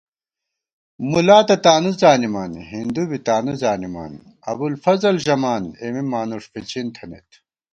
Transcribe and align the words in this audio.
مُلا 1.11 1.39
تہ 1.47 1.55
تانُو 1.63 1.91
زانِمان 2.01 2.51
ہِندُو 2.71 3.03
بی 3.09 3.17
تانُو 3.27 3.53
زانِمان 3.61 4.13
ابُوالفضل 4.49 5.15
ژَمان 5.25 5.63
اېمےمانُݭفِچِن 5.81 6.87
تھنَئیت 6.95 7.29